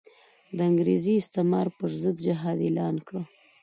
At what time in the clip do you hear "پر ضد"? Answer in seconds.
1.77-2.17